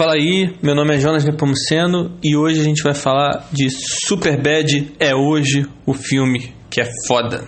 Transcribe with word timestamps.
Fala 0.00 0.14
aí, 0.14 0.56
meu 0.62 0.74
nome 0.74 0.94
é 0.94 0.98
Jonas 0.98 1.26
Nepomuceno 1.26 2.16
e 2.24 2.34
hoje 2.34 2.58
a 2.58 2.64
gente 2.64 2.82
vai 2.82 2.94
falar 2.94 3.46
de 3.52 3.68
Superbad 3.68 4.94
é 4.98 5.14
hoje 5.14 5.66
o 5.84 5.92
filme 5.92 6.54
que 6.70 6.80
é 6.80 6.88
foda. 7.06 7.46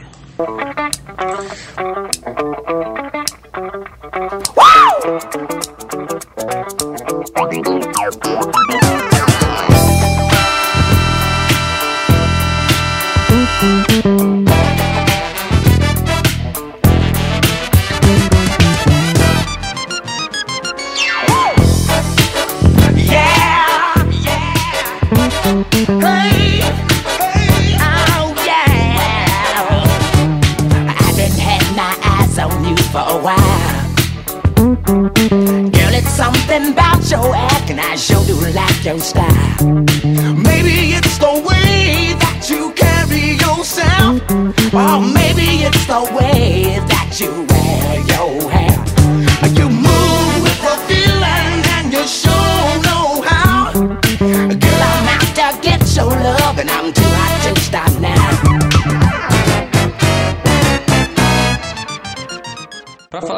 Something 36.52 36.73
about 36.73 37.11
your 37.11 37.34
act, 37.34 37.70
and 37.70 37.80
I 37.80 37.97
sure 37.97 38.25
do 38.27 38.34
like 38.52 38.84
your 38.84 38.98
style. 38.98 39.91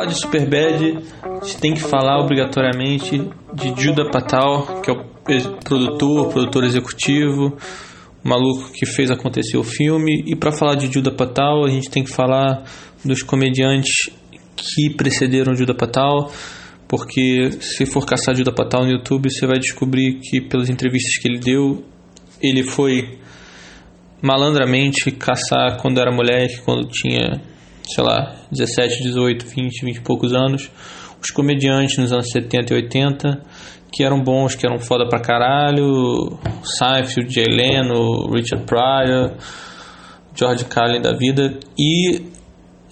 Falar 0.05 0.07
de 0.07 0.15
Superbad, 0.15 0.99
a 1.23 1.45
gente 1.45 1.57
tem 1.59 1.75
que 1.75 1.81
falar 1.81 2.21
obrigatoriamente 2.21 3.19
de 3.55 3.83
Judah 3.83 4.11
Patal, 4.11 4.83
que 4.83 4.91
é 4.91 4.95
o 4.95 5.05
produtor, 5.65 6.29
produtor 6.29 6.65
executivo, 6.65 7.57
o 8.25 8.29
maluco 8.29 8.71
que 8.73 8.87
fez 8.87 9.11
acontecer 9.11 9.57
o 9.57 9.65
filme. 9.65 10.25
E 10.27 10.37
para 10.37 10.53
falar 10.53 10.75
de 10.75 10.93
Judah 10.93 11.13
Patal, 11.13 11.65
a 11.65 11.71
gente 11.71 11.91
tem 11.91 12.05
que 12.05 12.13
falar 12.13 12.65
dos 13.05 13.23
comediantes 13.23 14.11
que 14.57 14.91
precederam 14.95 15.55
Judah 15.55 15.75
Patal, 15.75 16.31
porque 16.87 17.51
se 17.61 17.87
for 17.87 18.05
caçar 18.05 18.35
Judah 18.35 18.53
Patal 18.53 18.85
no 18.85 18.91
YouTube, 18.91 19.31
você 19.31 19.47
vai 19.47 19.59
descobrir 19.59 20.21
que 20.21 20.41
pelas 20.41 20.69
entrevistas 20.69 21.17
que 21.17 21.29
ele 21.29 21.39
deu, 21.39 21.85
ele 22.43 22.63
foi 22.63 23.19
malandramente 24.21 25.11
caçar 25.13 25.79
quando 25.81 25.99
era 25.99 26.13
moleque, 26.13 26.61
quando 26.63 26.89
tinha 26.89 27.54
sei 27.87 28.05
lá, 28.05 28.37
17, 28.51 29.03
18, 29.03 29.47
20, 29.47 29.85
20 29.85 29.97
e 29.97 30.01
poucos 30.01 30.33
anos, 30.33 30.71
os 31.23 31.31
comediantes 31.31 31.99
nos 31.99 32.13
anos 32.13 32.31
70 32.31 32.73
e 32.73 32.77
80 32.77 33.43
que 33.95 34.03
eram 34.03 34.21
bons, 34.21 34.57
que 34.57 34.67
eram 34.67 34.81
foda 34.81 35.09
pra 35.09 35.21
caralho, 35.21 36.37
Seinfeld, 36.65 37.33
Jay 37.33 37.47
Leno, 37.47 38.29
Richard 38.29 38.67
Pryor, 38.67 39.37
George 40.35 40.65
Carlin 40.65 41.01
da 41.01 41.17
vida, 41.17 41.61
e 41.79 42.21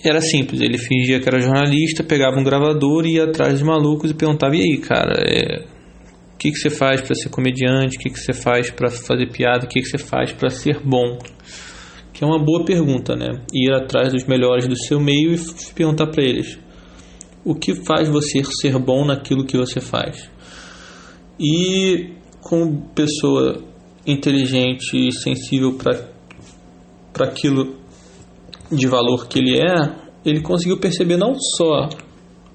era 0.05 0.21
simples, 0.21 0.61
ele 0.61 0.79
fingia 0.79 1.19
que 1.19 1.29
era 1.29 1.41
jornalista, 1.41 2.05
pegava 2.05 2.39
um 2.39 2.45
gravador 2.45 3.05
e 3.05 3.17
ia 3.17 3.25
atrás 3.25 3.59
de 3.59 3.65
malucos 3.65 4.13
e 4.13 4.15
perguntava, 4.15 4.55
e 4.55 4.61
aí 4.61 4.79
cara, 4.79 5.15
é, 5.27 5.65
o 6.35 6.39
que, 6.39 6.53
que 6.53 6.59
você 6.59 6.71
faz 6.71 7.01
para 7.01 7.17
ser 7.17 7.31
comediante, 7.31 7.97
o 7.97 8.01
que, 8.01 8.11
que 8.11 8.21
você 8.21 8.33
faz 8.33 8.71
para 8.71 8.89
fazer 8.89 9.27
piada, 9.33 9.65
o 9.65 9.69
que, 9.69 9.81
que 9.81 9.89
você 9.89 9.99
faz 9.99 10.33
para 10.33 10.51
ser 10.51 10.79
bom? 10.85 11.19
Que 12.13 12.23
é 12.23 12.27
uma 12.27 12.39
boa 12.39 12.65
pergunta, 12.65 13.17
né? 13.17 13.43
Ir 13.53 13.73
atrás 13.73 14.13
dos 14.13 14.25
melhores 14.25 14.67
do 14.67 14.77
seu 14.77 15.01
meio 15.01 15.35
e 15.35 15.75
perguntar 15.75 16.09
para 16.09 16.23
eles: 16.23 16.59
o 17.45 17.55
que 17.55 17.75
faz 17.85 18.09
você 18.09 18.43
ser 18.61 18.79
bom 18.79 19.05
naquilo 19.05 19.45
que 19.45 19.57
você 19.57 19.81
faz? 19.81 20.31
E 21.41 22.11
como 22.41 22.89
pessoa 22.95 23.63
inteligente 24.07 24.97
e 24.97 25.13
sensível 25.13 25.75
para 25.75 27.27
aquilo 27.27 27.77
de 28.71 28.87
valor 28.87 29.29
que 29.29 29.39
ele 29.39 29.59
é, 29.59 29.95
ele 30.25 30.41
conseguiu 30.41 30.79
perceber 30.79 31.17
não 31.17 31.35
só 31.35 31.89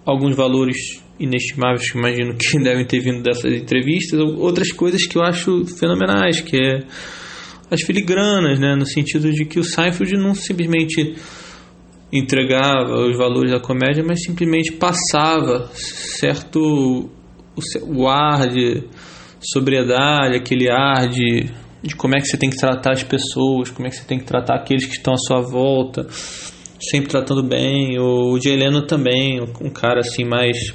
alguns 0.05 0.35
valores 0.35 0.77
inestimáveis 1.19 1.91
que 1.91 1.97
imagino 1.97 2.35
que 2.35 2.59
devem 2.63 2.85
ter 2.85 2.99
vindo 2.99 3.21
dessas 3.21 3.51
entrevistas, 3.53 4.19
outras 4.19 4.71
coisas 4.71 5.05
que 5.05 5.17
eu 5.17 5.21
acho 5.21 5.65
fenomenais, 5.65 6.41
que 6.41 6.57
é 6.57 6.79
as 7.69 7.81
filigranas, 7.81 8.59
né, 8.59 8.75
no 8.75 8.85
sentido 8.85 9.31
de 9.31 9.45
que 9.45 9.59
o 9.59 9.63
Seinfeld 9.63 10.13
não 10.17 10.33
simplesmente 10.33 11.15
entregava 12.11 13.05
os 13.05 13.17
valores 13.17 13.51
da 13.51 13.59
comédia, 13.59 14.03
mas 14.05 14.23
simplesmente 14.23 14.71
passava 14.73 15.69
certo 15.73 17.09
o, 17.85 18.07
ar 18.07 18.47
de 18.47 18.83
sobriedade, 19.41 20.35
aquele 20.35 20.69
ar 20.71 21.07
de, 21.07 21.49
de 21.83 21.95
como 21.95 22.15
é 22.15 22.19
que 22.19 22.27
você 22.27 22.37
tem 22.37 22.49
que 22.49 22.57
tratar 22.57 22.93
as 22.93 23.03
pessoas, 23.03 23.69
como 23.69 23.87
é 23.87 23.89
que 23.89 23.97
você 23.97 24.05
tem 24.05 24.19
que 24.19 24.25
tratar 24.25 24.55
aqueles 24.55 24.85
que 24.85 24.93
estão 24.93 25.13
à 25.13 25.17
sua 25.17 25.41
volta, 25.41 26.07
sempre 26.79 27.09
tratando 27.09 27.43
bem. 27.43 27.99
O 27.99 28.37
de 28.39 28.49
Heleno 28.49 28.83
também, 28.83 29.41
um 29.41 29.69
cara 29.69 29.99
assim 29.99 30.23
mais. 30.23 30.73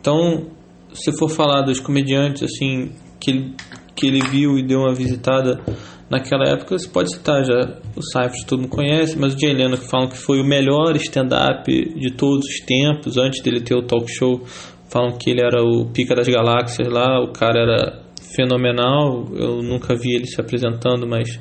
Então, 0.00 0.48
se 0.92 1.16
for 1.16 1.28
falar 1.28 1.62
dos 1.62 1.78
comediantes 1.78 2.42
assim 2.42 2.90
que 3.20 3.52
que 3.98 4.06
ele 4.06 4.20
viu 4.28 4.58
e 4.58 4.62
deu 4.62 4.80
uma 4.80 4.94
visitada 4.94 5.60
naquela 6.08 6.48
época, 6.48 6.78
você 6.78 6.88
pode 6.88 7.12
citar 7.14 7.44
já 7.44 7.78
o 7.96 8.02
Seinfeld, 8.02 8.46
todo 8.46 8.60
mundo 8.60 8.70
conhece, 8.70 9.18
mas 9.18 9.34
o 9.34 9.38
Jay 9.38 9.52
Leno 9.52 9.76
que 9.76 9.88
falam 9.88 10.08
que 10.08 10.16
foi 10.16 10.40
o 10.40 10.44
melhor 10.44 10.96
stand-up 10.96 11.64
de 11.66 12.12
todos 12.12 12.46
os 12.46 12.60
tempos, 12.60 13.16
antes 13.18 13.42
dele 13.42 13.60
ter 13.60 13.74
o 13.74 13.82
talk 13.82 14.10
show, 14.10 14.42
falam 14.88 15.18
que 15.18 15.30
ele 15.30 15.42
era 15.42 15.62
o 15.62 15.86
pica 15.92 16.14
das 16.14 16.28
galáxias 16.28 16.88
lá, 16.88 17.20
o 17.22 17.32
cara 17.32 17.60
era 17.60 18.02
fenomenal, 18.34 19.28
eu 19.34 19.62
nunca 19.62 19.94
vi 19.94 20.14
ele 20.14 20.26
se 20.26 20.40
apresentando, 20.40 21.06
mas 21.06 21.38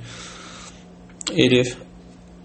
ele 1.31 1.61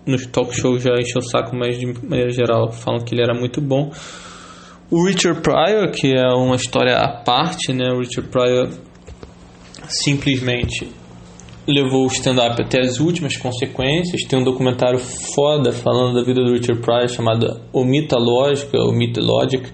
nos 0.07 0.27
talk 0.27 0.55
shows 0.55 0.83
já 0.83 0.93
encheu 0.95 1.21
o 1.21 1.29
saco, 1.29 1.57
mas 1.57 1.79
de 1.79 1.87
maneira 1.87 2.31
geral 2.31 2.71
falam 2.71 3.05
que 3.05 3.15
ele 3.15 3.23
era 3.23 3.35
muito 3.35 3.61
bom. 3.61 3.91
O 4.91 5.07
Richard 5.07 5.41
Pryor, 5.41 5.91
que 5.91 6.13
é 6.13 6.29
uma 6.35 6.57
história 6.57 6.97
à 6.97 7.23
parte, 7.23 7.73
né? 7.73 7.91
O 7.93 8.01
Richard 8.01 8.29
Pryor 8.29 8.69
simplesmente 9.89 10.89
levou 11.67 12.05
o 12.05 12.09
stand-up 12.09 12.61
até 12.61 12.81
as 12.81 12.99
últimas 12.99 13.37
consequências. 13.37 14.23
Tem 14.29 14.39
um 14.39 14.45
documentário 14.45 14.99
foda 14.99 15.73
falando 15.73 16.15
da 16.15 16.23
vida 16.23 16.43
do 16.43 16.53
Richard 16.53 16.81
Pryor 16.83 17.09
chamado 17.09 17.61
O 17.73 17.85
Mita 17.85 18.17
Lógica, 18.19 18.79
Mythologic, 18.93 19.71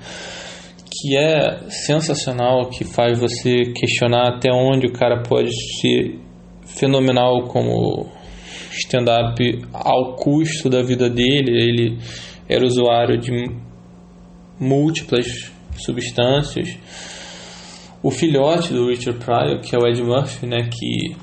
que 0.90 1.16
é 1.16 1.68
sensacional, 1.68 2.68
que 2.68 2.84
faz 2.84 3.18
você 3.18 3.72
questionar 3.74 4.36
até 4.36 4.52
onde 4.52 4.86
o 4.86 4.92
cara 4.92 5.22
pode 5.22 5.50
ser 5.80 6.18
fenomenal 6.66 7.44
como 7.44 8.06
stand-up 8.72 9.42
ao 9.72 10.16
custo 10.16 10.68
da 10.68 10.82
vida 10.82 11.08
dele. 11.08 11.50
Ele 11.50 11.98
era 12.48 12.64
usuário 12.64 13.18
de 13.18 13.30
múltiplas 14.60 15.50
substâncias. 15.76 16.68
O 18.08 18.10
filhote 18.10 18.72
do 18.72 18.86
Richard 18.86 19.22
Pryor, 19.22 19.60
que 19.60 19.76
é 19.76 19.78
o 19.78 19.86
Ed 19.86 20.02
Murphy, 20.02 20.46
né, 20.46 20.70
que 20.72 21.14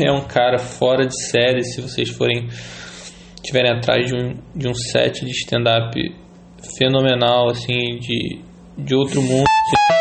é 0.02 0.10
um 0.10 0.22
cara 0.22 0.56
fora 0.56 1.06
de 1.06 1.14
série. 1.28 1.62
Se 1.62 1.82
vocês 1.82 2.08
forem 2.08 2.48
tiverem 3.42 3.72
atrás 3.72 4.06
de 4.06 4.14
um, 4.16 4.34
de 4.56 4.66
um 4.66 4.72
set 4.72 5.22
de 5.22 5.30
stand-up 5.30 5.94
fenomenal, 6.78 7.50
assim, 7.50 7.98
de, 8.00 8.38
de 8.78 8.94
outro 8.94 9.20
mundo. 9.20 9.44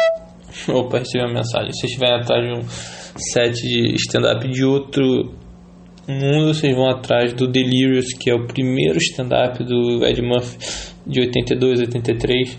Opa, 0.73 0.99
recebi 0.99 1.25
uma 1.25 1.33
mensagem. 1.33 1.73
Se 1.73 1.85
estiverem 1.85 2.21
atrás 2.21 2.47
de 2.47 2.53
um 2.57 2.63
set 3.33 3.61
de 3.61 3.93
stand-up 3.95 4.47
de 4.47 4.63
outro 4.63 5.35
mundo, 6.07 6.53
vocês 6.53 6.73
vão 6.75 6.89
atrás 6.89 7.33
do 7.33 7.47
Delirious, 7.47 8.13
que 8.13 8.29
é 8.29 8.33
o 8.33 8.45
primeiro 8.47 8.97
stand-up 8.97 9.63
do 9.63 10.05
Ed 10.05 10.21
Murphy 10.21 10.57
de 11.05 11.19
82, 11.21 11.81
83. 11.81 12.57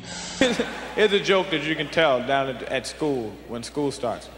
Here's 0.97 1.13
a 1.13 1.21
joke 1.21 1.51
that 1.51 1.65
you 1.67 1.77
can 1.77 1.87
tell 1.87 2.21
down 2.27 2.57
at 2.69 2.87
school 2.87 3.33
when 3.49 3.63
school 3.63 3.93
starts. 3.93 4.29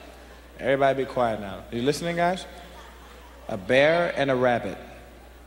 Everybody 0.59 1.05
be 1.05 1.07
quiet 1.07 1.41
now. 1.41 1.61
Are 1.71 1.77
you 1.77 1.83
listening, 1.83 2.17
guys? 2.17 2.47
A 3.49 3.57
bear 3.57 4.13
and 4.17 4.31
a 4.31 4.37
rabbit 4.37 4.77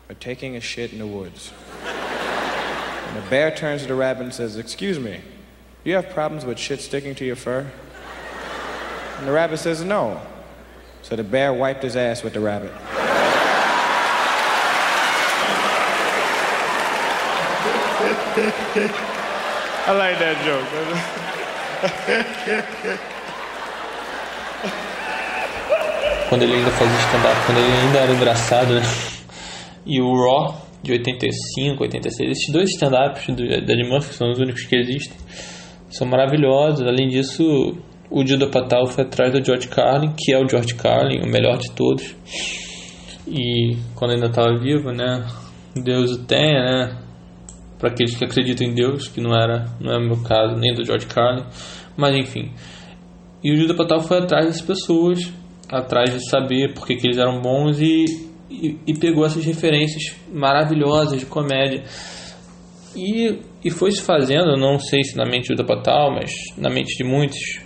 are 0.09 0.15
taking 0.15 0.55
a 0.55 0.61
shit 0.61 0.91
in 0.91 0.99
the 0.99 1.05
woods. 1.07 1.51
And 3.07 3.23
the 3.23 3.29
bear 3.29 3.51
turns 3.51 3.83
to 3.83 3.87
the 3.87 3.95
rabbit 3.95 4.23
and 4.23 4.33
says, 4.33 4.57
Excuse 4.57 4.99
me, 4.99 5.21
do 5.83 5.89
you 5.89 5.95
have 5.95 6.09
problems 6.09 6.45
with 6.45 6.57
shit 6.57 6.81
sticking 6.81 7.13
to 7.15 7.25
your 7.25 7.35
fur? 7.35 7.71
And 9.19 9.27
the 9.27 9.31
rabbit 9.31 9.59
says, 9.59 9.83
No. 9.83 10.19
So 11.03 11.15
the 11.15 11.23
bear 11.23 11.53
wiped 11.53 11.83
his 11.83 11.95
ass 11.95 12.23
with 12.23 12.33
the 12.33 12.39
rabbit. 12.39 12.71
I 18.75 19.91
like 19.91 20.17
that 20.17 20.35
joke. 20.43 20.65
Quando 26.27 26.41
ele 26.41 26.55
ainda 26.55 26.71
fazia 26.71 26.97
stand-up, 26.97 27.45
quando 27.45 27.57
ele 27.59 27.71
ainda 27.71 27.99
era 27.99 28.11
engraçado, 28.11 28.73
né? 28.73 28.81
E 29.85 30.01
o 30.01 30.15
Raw, 30.15 30.65
de 30.81 30.93
85, 30.93 31.83
86. 31.83 32.31
Esses 32.31 32.51
dois 32.51 32.71
stand-ups 32.71 33.27
do 33.27 33.43
Ed 33.43 33.87
Murphy 33.87 34.15
são 34.15 34.31
os 34.31 34.39
únicos 34.39 34.63
que 34.63 34.75
existem. 34.75 35.17
São 35.91 36.07
maravilhosos. 36.07 36.87
Além 36.87 37.09
disso, 37.09 37.77
o 38.09 38.25
Judah 38.25 38.49
Patal 38.49 38.87
foi 38.87 39.03
atrás 39.03 39.31
do 39.31 39.45
George 39.45 39.67
Carlin, 39.67 40.13
que 40.17 40.33
é 40.33 40.39
o 40.39 40.49
George 40.49 40.73
Carlin, 40.73 41.21
o 41.21 41.27
melhor 41.27 41.57
de 41.57 41.69
todos. 41.71 42.15
E 43.27 43.77
quando 43.93 44.15
ainda 44.15 44.27
estava 44.27 44.57
vivo, 44.57 44.91
né? 44.91 45.23
Deus 45.75 46.11
o 46.13 46.25
tenha, 46.25 46.63
né? 46.63 47.03
Para 47.83 47.91
aqueles 47.91 48.15
que 48.15 48.23
acreditam 48.23 48.65
em 48.65 48.73
Deus, 48.73 49.09
que 49.09 49.19
não 49.19 49.35
era, 49.35 49.65
não 49.77 49.91
é 49.91 49.97
o 49.97 50.01
meu 50.01 50.23
caso, 50.23 50.55
nem 50.55 50.73
do 50.73 50.85
George 50.85 51.05
Carlin. 51.05 51.43
Mas 51.97 52.15
enfim. 52.15 52.49
E 53.43 53.51
o 53.51 53.57
Judah 53.57 53.75
Patal 53.75 53.99
foi 53.99 54.19
atrás 54.19 54.45
das 54.45 54.61
pessoas, 54.61 55.29
atrás 55.67 56.09
de 56.13 56.29
saber 56.29 56.73
por 56.73 56.87
que, 56.87 56.93
eles 56.93 57.17
eram 57.17 57.41
bons 57.41 57.81
e, 57.81 58.05
e, 58.49 58.79
e 58.87 58.97
pegou 58.97 59.25
essas 59.25 59.43
referências 59.43 60.15
maravilhosas 60.31 61.19
de 61.19 61.25
comédia. 61.25 61.83
E, 62.95 63.41
e 63.65 63.69
foi 63.69 63.91
se 63.91 64.01
fazendo, 64.01 64.55
não 64.55 64.79
sei 64.79 65.03
se 65.03 65.17
na 65.17 65.25
mente 65.25 65.49
do 65.49 65.57
Judah 65.57 65.65
Patal, 65.65 66.09
mas 66.09 66.31
na 66.57 66.69
mente 66.69 66.95
de 66.95 67.03
muitos, 67.03 67.59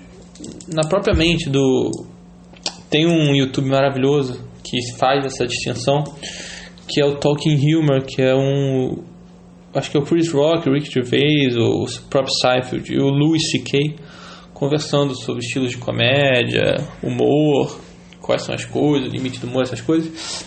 na 0.67 0.81
própria 0.89 1.13
mente 1.13 1.47
do. 1.47 1.91
Tem 2.89 3.05
um 3.05 3.35
YouTube 3.35 3.69
maravilhoso 3.69 4.43
que 4.63 4.79
faz 4.97 5.23
essa 5.23 5.45
distinção, 5.45 6.03
que 6.89 6.99
é 6.99 7.05
o 7.05 7.19
Talking 7.19 7.75
Humor, 7.75 8.03
que 8.03 8.19
é 8.19 8.33
um. 8.33 9.06
Acho 9.77 9.91
que 9.91 9.97
o 9.99 10.01
Chris 10.01 10.31
Rock, 10.31 10.67
o 10.67 10.73
Rick 10.73 10.91
Gervais, 10.91 11.55
o 11.55 11.85
próprio 12.09 12.33
Seinfeld 12.41 12.91
e 12.91 12.97
o 12.97 13.09
Louis 13.09 13.51
C.K. 13.51 13.95
conversando 14.51 15.13
sobre 15.15 15.45
estilos 15.45 15.69
de 15.69 15.77
comédia, 15.77 16.83
humor, 17.03 17.79
quais 18.19 18.41
são 18.41 18.55
as 18.55 18.65
coisas, 18.65 19.13
limite 19.13 19.39
do 19.39 19.45
humor, 19.45 19.61
essas 19.61 19.79
coisas. 19.79 20.43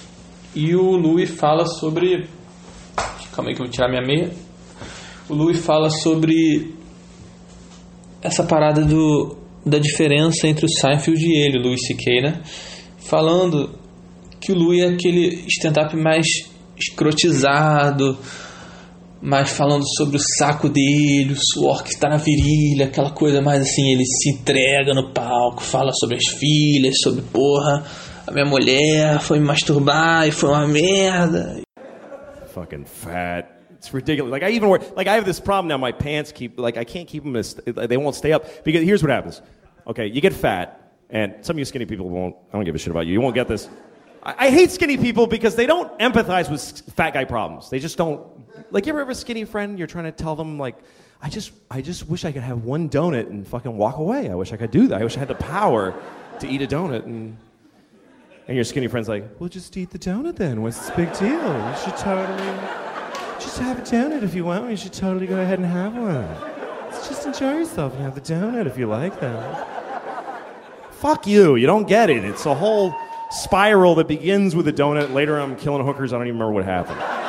E 0.52 0.74
o 0.74 0.96
Louis 0.96 1.30
fala 1.30 1.64
sobre. 1.64 2.26
Calma 3.32 3.50
aí 3.50 3.54
que 3.54 3.62
eu 3.62 3.66
vou 3.66 3.72
tirar 3.72 3.88
minha 3.88 4.02
meia. 4.02 4.32
O 5.28 5.34
Louis 5.34 5.64
fala 5.64 5.90
sobre 5.90 6.74
essa 8.20 8.42
parada 8.42 8.84
do, 8.84 9.36
da 9.64 9.78
diferença 9.78 10.48
entre 10.48 10.66
o 10.66 10.68
Seinfeld 10.68 11.24
e 11.24 11.46
ele, 11.46 11.60
o 11.60 11.62
Louis 11.62 11.86
C.K., 11.86 12.20
né? 12.20 12.42
Falando 12.98 13.78
que 14.40 14.50
o 14.50 14.56
Louis 14.56 14.82
é 14.82 14.88
aquele 14.88 15.44
stand-up 15.46 15.96
mais 15.96 16.26
escrotizado, 16.76 18.18
mais 19.20 19.50
falando 19.50 19.84
sobre 19.96 20.16
o 20.16 20.20
saco 20.38 20.68
dele, 20.68 21.32
o 21.32 21.36
suor 21.36 21.82
que 21.82 21.90
está 21.90 22.08
na 22.08 22.16
virilha, 22.16 22.86
aquela 22.86 23.10
coisa 23.10 23.42
mais 23.42 23.62
assim, 23.62 23.92
ele 23.92 24.04
se 24.04 24.30
entrega 24.30 24.94
no 24.94 25.12
palco, 25.12 25.62
fala 25.62 25.92
sobre 25.92 26.16
as 26.16 26.26
filhas, 26.26 26.98
sobre 27.02 27.22
porra, 27.22 27.84
a 28.26 28.32
minha 28.32 28.46
mulher 28.46 29.20
foi 29.20 29.38
me 29.38 29.46
masturbar 29.46 30.26
e 30.26 30.30
foi 30.30 30.48
uma 30.48 30.66
merda. 30.66 31.60
Fucking 32.54 32.84
fat. 32.84 33.60
It's 33.76 33.92
ridiculous. 33.94 34.30
Like 34.30 34.44
I 34.44 34.50
even 34.50 34.68
wear, 34.68 34.80
like 34.94 35.08
I 35.08 35.14
have 35.14 35.24
this 35.24 35.40
problem 35.40 35.68
now. 35.68 35.78
My 35.78 35.92
pants 35.92 36.32
keep, 36.32 36.58
like 36.58 36.76
I 36.76 36.84
can't 36.84 37.08
keep 37.08 37.24
them. 37.24 37.34
As, 37.34 37.54
they 37.64 37.96
won't 37.96 38.14
stay 38.14 38.32
up 38.32 38.44
because 38.62 38.84
here's 38.84 39.02
what 39.02 39.10
happens. 39.10 39.40
Okay, 39.86 40.06
you 40.06 40.20
get 40.20 40.34
fat, 40.34 40.92
and 41.08 41.36
some 41.40 41.54
of 41.54 41.58
you 41.58 41.64
skinny 41.64 41.86
people 41.86 42.08
won't. 42.10 42.36
I 42.52 42.56
don't 42.56 42.64
give 42.64 42.74
a 42.74 42.78
shit 42.78 42.90
about 42.90 43.06
you. 43.06 43.14
You 43.14 43.20
won't 43.22 43.34
get 43.34 43.48
this. 43.48 43.68
I, 44.22 44.46
I 44.46 44.50
hate 44.50 44.70
skinny 44.70 44.98
people 44.98 45.26
because 45.26 45.56
they 45.56 45.64
don't 45.64 45.98
empathize 45.98 46.50
with 46.50 46.82
fat 46.94 47.14
guy 47.14 47.24
problems. 47.24 47.70
They 47.70 47.78
just 47.78 47.96
don't. 47.96 48.20
Like 48.70 48.86
you 48.86 48.90
ever 48.90 49.00
have 49.00 49.08
a 49.08 49.14
skinny 49.14 49.44
friend? 49.44 49.78
You're 49.78 49.88
trying 49.88 50.04
to 50.04 50.12
tell 50.12 50.36
them 50.36 50.58
like, 50.58 50.76
I 51.22 51.28
just, 51.28 51.52
I 51.70 51.82
just 51.82 52.08
wish 52.08 52.24
I 52.24 52.32
could 52.32 52.42
have 52.42 52.64
one 52.64 52.88
donut 52.88 53.28
and 53.28 53.46
fucking 53.46 53.76
walk 53.76 53.98
away. 53.98 54.30
I 54.30 54.34
wish 54.34 54.52
I 54.52 54.56
could 54.56 54.70
do 54.70 54.88
that. 54.88 55.00
I 55.00 55.04
wish 55.04 55.16
I 55.16 55.20
had 55.20 55.28
the 55.28 55.34
power 55.34 55.94
to 56.38 56.48
eat 56.48 56.62
a 56.62 56.66
donut 56.66 57.04
and. 57.04 57.36
And 58.48 58.56
your 58.56 58.64
skinny 58.64 58.88
friend's 58.88 59.08
like, 59.08 59.24
well, 59.38 59.48
just 59.48 59.76
eat 59.76 59.90
the 59.90 59.98
donut 59.98 60.34
then. 60.34 60.60
What's 60.60 60.80
this 60.80 60.90
big 60.96 61.12
deal? 61.12 61.30
You 61.30 61.76
should 61.84 61.96
totally. 61.96 62.48
Just 63.38 63.58
have 63.58 63.78
a 63.78 63.82
donut 63.82 64.24
if 64.24 64.34
you 64.34 64.44
want. 64.44 64.68
You 64.68 64.76
should 64.76 64.92
totally 64.92 65.28
go 65.28 65.38
ahead 65.38 65.60
and 65.60 65.68
have 65.68 65.94
one. 65.94 66.26
Just 66.90 67.26
enjoy 67.26 67.58
yourself 67.58 67.94
and 67.94 68.02
have 68.02 68.16
the 68.16 68.20
donut 68.20 68.66
if 68.66 68.76
you 68.76 68.88
like 68.88 69.20
that. 69.20 69.66
Fuck 70.90 71.28
you. 71.28 71.54
You 71.54 71.66
don't 71.68 71.86
get 71.86 72.10
it. 72.10 72.24
It's 72.24 72.44
a 72.44 72.54
whole 72.54 72.92
spiral 73.30 73.94
that 73.96 74.08
begins 74.08 74.56
with 74.56 74.66
a 74.66 74.72
donut. 74.72 75.12
Later, 75.12 75.38
I'm 75.38 75.54
killing 75.54 75.86
hookers. 75.86 76.12
I 76.12 76.18
don't 76.18 76.26
even 76.26 76.40
remember 76.40 76.54
what 76.54 76.64
happened. 76.64 77.19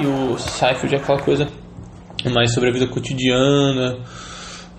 E 0.00 0.06
o 0.06 0.38
Seinfeld 0.38 0.94
é 0.94 0.98
aquela 0.98 1.22
coisa 1.22 1.48
mais 2.32 2.52
sobre 2.52 2.70
a 2.70 2.72
vida 2.72 2.86
cotidiana, 2.86 3.98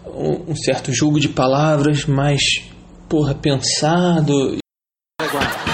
um, 0.06 0.56
certo 0.56 0.94
jogo 0.94 1.20
de 1.20 1.30
palavras 1.30 2.06
mais, 2.06 2.42
porra, 3.08 3.36
pensado. 3.36 4.58
Went 5.22 5.65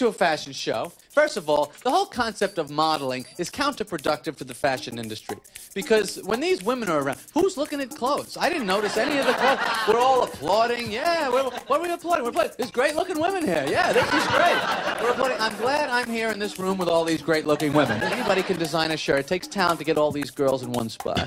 to 0.00 0.08
a 0.08 0.12
fashion 0.12 0.52
show. 0.54 0.90
First 1.10 1.36
of 1.36 1.50
all, 1.50 1.72
the 1.84 1.90
whole 1.90 2.06
concept 2.06 2.56
of 2.56 2.70
modeling 2.70 3.26
is 3.36 3.50
counterproductive 3.50 4.36
to 4.36 4.44
the 4.44 4.54
fashion 4.54 4.98
industry. 4.98 5.36
Because 5.74 6.18
when 6.24 6.40
these 6.40 6.62
women 6.62 6.88
are 6.88 7.02
around, 7.02 7.18
who's 7.34 7.58
looking 7.58 7.82
at 7.82 7.90
clothes? 7.90 8.38
I 8.40 8.48
didn't 8.48 8.66
notice 8.66 8.96
any 8.96 9.18
of 9.18 9.26
the 9.26 9.34
clothes. 9.34 9.58
We're 9.86 10.00
all 10.00 10.22
applauding. 10.22 10.90
Yeah, 10.90 11.28
what 11.28 11.70
are 11.70 11.82
we 11.82 11.92
applauding? 11.92 12.24
We're 12.24 12.30
applauding. 12.30 12.52
There's 12.56 12.70
great 12.70 12.94
looking 12.96 13.20
women 13.20 13.44
here. 13.44 13.66
Yeah, 13.68 13.92
this 13.92 14.06
is 14.06 14.26
great. 14.28 15.02
We're 15.02 15.10
applauding. 15.10 15.38
I'm 15.38 15.56
glad 15.58 15.90
I'm 15.90 16.08
here 16.08 16.30
in 16.30 16.38
this 16.38 16.58
room 16.58 16.78
with 16.78 16.88
all 16.88 17.04
these 17.04 17.20
great 17.20 17.46
looking 17.46 17.74
women. 17.74 18.02
Anybody 18.02 18.42
can 18.42 18.58
design 18.58 18.92
a 18.92 18.96
shirt. 18.96 19.20
It 19.20 19.26
takes 19.26 19.46
talent 19.46 19.80
to 19.80 19.84
get 19.84 19.98
all 19.98 20.12
these 20.12 20.30
girls 20.30 20.62
in 20.62 20.72
one 20.72 20.88
spot. 20.88 21.26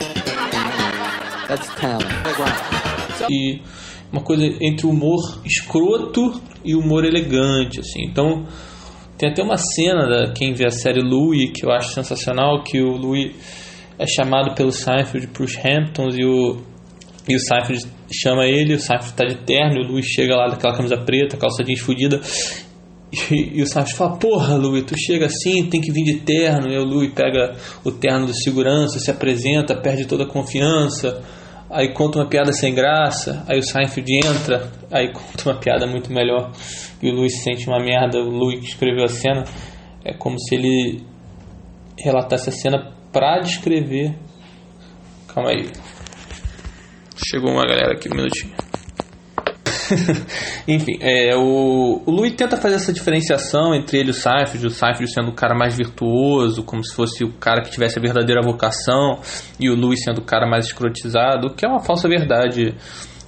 That's 1.47 1.67
talent. 1.75 2.09
So, 3.17 3.27
E 3.29 3.61
uma 4.13 4.21
coisa 4.21 4.45
entre 4.61 4.85
humor 4.85 5.41
escroto 5.43 6.39
e 6.63 6.75
humor 6.75 7.03
elegante, 7.03 7.79
assim. 7.79 8.05
Então, 8.05 8.45
tem 9.17 9.29
até 9.29 9.41
uma 9.41 9.57
cena 9.57 10.07
da 10.07 10.33
quem 10.33 10.53
vê 10.53 10.67
a 10.67 10.69
série 10.69 11.01
Louis 11.01 11.51
que 11.51 11.65
eu 11.65 11.71
acho 11.71 11.93
sensacional, 11.93 12.63
que 12.63 12.79
o 12.79 12.95
Louis 12.95 13.33
é 13.97 14.05
chamado 14.05 14.53
pelo 14.53 14.71
Seinfeld 14.71 15.27
para 15.27 15.43
os 15.43 15.55
Hamptons 15.57 16.15
e 16.15 16.23
o 16.23 16.61
e 17.27 17.35
o 17.35 17.39
Seinfeld 17.39 17.87
chama 18.11 18.45
ele, 18.45 18.75
o 18.75 18.79
Seinfeld 18.79 19.13
tá 19.13 19.25
de 19.25 19.35
terno, 19.35 19.77
e 19.77 19.85
o 19.85 19.87
Louis 19.87 20.05
chega 20.05 20.35
lá 20.35 20.49
daquela 20.49 20.75
camisa 20.75 20.97
preta, 20.97 21.37
calça 21.37 21.63
jeans 21.63 21.79
fudida. 21.79 22.19
E, 23.31 23.59
e 23.59 23.61
o 23.61 23.65
Seinfeld 23.67 23.95
fala: 23.95 24.17
Porra, 24.17 24.55
Louis, 24.55 24.83
tu 24.83 24.95
chega 24.97 25.27
assim, 25.27 25.69
tem 25.69 25.79
que 25.79 25.91
vir 25.91 26.03
de 26.03 26.19
terno. 26.19 26.69
E 26.69 26.77
o 26.77 26.83
Louis 26.83 27.13
pega 27.13 27.55
o 27.83 27.91
terno 27.91 28.25
do 28.25 28.33
segurança, 28.33 28.99
se 28.99 29.09
apresenta, 29.09 29.75
perde 29.75 30.05
toda 30.05 30.23
a 30.23 30.27
confiança. 30.27 31.23
Aí 31.73 31.91
conta 31.91 32.19
uma 32.19 32.29
piada 32.29 32.53
sem 32.53 32.71
graça. 32.71 33.43
Aí 33.47 33.57
o 33.57 33.63
Seinfeld 33.63 34.07
entra, 34.23 34.71
aí 34.91 35.11
conta 35.11 35.49
uma 35.49 35.59
piada 35.59 35.87
muito 35.87 36.13
melhor. 36.13 36.51
E 37.01 37.11
o 37.11 37.27
se 37.27 37.37
sente 37.37 37.67
uma 37.67 37.79
merda. 37.79 38.19
O 38.19 38.29
Louis 38.29 38.59
que 38.59 38.67
escreveu 38.67 39.03
a 39.03 39.07
cena 39.07 39.43
é 40.05 40.13
como 40.13 40.39
se 40.39 40.53
ele 40.53 41.03
relatasse 41.97 42.49
a 42.49 42.51
cena 42.51 42.93
pra 43.11 43.39
descrever. 43.39 44.13
Calma 45.27 45.49
aí. 45.49 45.71
Chegou 47.15 47.51
uma 47.51 47.65
galera 47.65 47.93
aqui, 47.93 48.07
um 48.07 48.15
minutinho. 48.15 48.53
Enfim, 50.67 50.97
é, 50.99 51.35
o, 51.35 52.01
o 52.05 52.11
Louis 52.11 52.33
tenta 52.33 52.57
fazer 52.57 52.75
essa 52.75 52.93
diferenciação 52.93 53.73
entre 53.73 53.97
ele 53.97 54.09
e 54.09 54.11
o 54.11 54.13
Seinfeld, 54.13 54.67
o 54.67 54.69
Seinfeld 54.69 55.11
sendo 55.11 55.29
o 55.29 55.33
cara 55.33 55.55
mais 55.55 55.75
virtuoso, 55.75 56.63
como 56.63 56.83
se 56.83 56.95
fosse 56.95 57.23
o 57.23 57.31
cara 57.33 57.61
que 57.61 57.71
tivesse 57.71 57.99
a 57.99 58.01
verdadeira 58.01 58.41
vocação, 58.41 59.19
e 59.59 59.69
o 59.69 59.75
Louis 59.75 60.03
sendo 60.03 60.19
o 60.19 60.23
cara 60.23 60.47
mais 60.47 60.65
escrotizado, 60.65 61.47
o 61.47 61.53
que 61.53 61.65
é 61.65 61.69
uma 61.69 61.83
falsa 61.83 62.07
verdade 62.07 62.75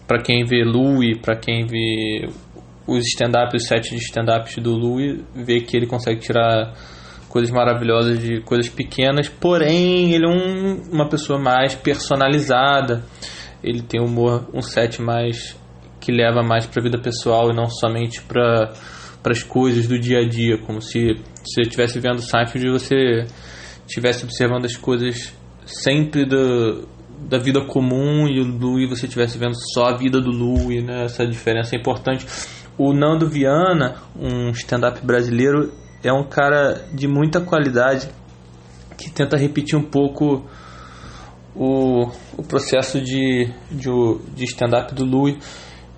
para 0.08 0.22
quem 0.22 0.46
vê 0.46 0.64
Louis, 0.64 1.18
para 1.18 1.36
quem 1.36 1.66
vê 1.66 2.30
os 2.88 3.06
stand-ups, 3.08 3.64
os 3.64 3.68
sets 3.68 3.90
de 3.90 3.98
stand-ups 3.98 4.58
do 4.58 4.72
Louis, 4.72 5.20
vê 5.34 5.62
que 5.62 5.76
ele 5.76 5.88
consegue 5.88 6.20
tirar 6.20 6.74
coisas 7.28 7.52
maravilhosas 7.52 8.20
de 8.20 8.40
coisas 8.42 8.70
pequenas, 8.70 9.28
porém 9.28 10.14
ele 10.14 10.26
é 10.26 10.30
um, 10.30 10.84
uma 10.92 11.10
pessoa 11.10 11.40
mais 11.40 11.76
personalizada, 11.76 13.04
ele 13.64 13.82
tem 13.82 14.00
um 14.00 14.06
humor, 14.06 14.48
um 14.54 14.62
set 14.62 15.02
mais 15.02 15.58
que 16.06 16.12
leva 16.12 16.44
mais 16.44 16.68
para 16.68 16.80
a 16.80 16.84
vida 16.84 17.00
pessoal 17.00 17.50
e 17.52 17.56
não 17.56 17.68
somente 17.68 18.22
para 18.22 18.72
para 19.24 19.32
as 19.32 19.42
coisas 19.42 19.88
do 19.88 19.98
dia 19.98 20.20
a 20.20 20.28
dia, 20.28 20.56
como 20.60 20.80
se 20.80 21.16
se 21.44 21.56
você 21.56 21.62
estivesse 21.62 22.00
vendo 22.00 22.22
Seinfeld 22.22 22.68
e 22.68 22.72
você 22.72 23.26
estivesse 23.88 24.24
observando 24.24 24.66
as 24.66 24.76
coisas 24.78 25.34
sempre 25.66 26.26
do, 26.26 26.88
da 27.28 27.40
vida 27.40 27.66
comum 27.66 28.28
e 28.28 28.40
o 28.40 28.46
Louis 28.46 28.88
você 28.88 29.08
estivesse 29.08 29.38
vendo 29.38 29.56
só 29.74 29.86
a 29.86 29.98
vida 29.98 30.22
do 30.22 30.30
Louis, 30.30 30.84
né? 30.84 31.06
Essa 31.06 31.26
diferença 31.26 31.76
é 31.76 31.80
importante. 31.80 32.26
O 32.78 32.94
Nando 32.94 33.28
Viana, 33.28 33.96
um 34.16 34.50
stand-up 34.52 35.04
brasileiro, 35.04 35.72
é 36.04 36.14
um 36.14 36.24
cara 36.24 36.86
de 36.94 37.08
muita 37.08 37.42
qualidade 37.42 38.10
que 38.98 39.10
tenta 39.10 39.38
repetir 39.38 39.78
um 39.78 39.84
pouco 39.84 40.46
o, 41.56 42.12
o 42.38 42.44
processo 42.44 43.00
de, 43.00 43.50
de, 43.72 43.90
de 44.36 44.44
stand-up 44.44 44.94
do 44.94 45.06
Louis. 45.06 45.38